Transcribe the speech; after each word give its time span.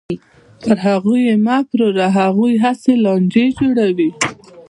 پر 0.63 0.77
هغوی 0.87 1.21
یې 1.27 1.35
مه 1.45 1.57
پلوره، 1.69 2.07
هغوی 2.19 2.53
هسې 2.63 2.93
لانجې 3.03 3.45
جوړوي. 3.57 4.09